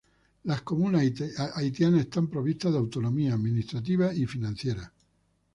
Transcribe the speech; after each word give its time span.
Las 0.45 0.63
comunas 0.63 1.03
haitianas 1.53 1.99
están 1.99 2.27
provistas 2.27 2.71
de 2.71 2.79
autonomía 2.79 3.35
administrativa 3.35 4.11
y 4.15 4.25
financiera. 4.25 4.91